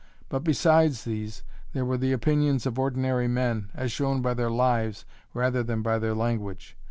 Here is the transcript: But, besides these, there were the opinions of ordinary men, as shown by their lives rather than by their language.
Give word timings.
But, 0.29 0.43
besides 0.43 1.03
these, 1.03 1.43
there 1.73 1.85
were 1.85 1.95
the 1.95 2.11
opinions 2.11 2.65
of 2.65 2.79
ordinary 2.79 3.27
men, 3.27 3.69
as 3.75 3.91
shown 3.91 4.23
by 4.23 4.33
their 4.33 4.49
lives 4.49 5.05
rather 5.31 5.61
than 5.61 5.83
by 5.83 5.99
their 5.99 6.15
language. 6.15 6.75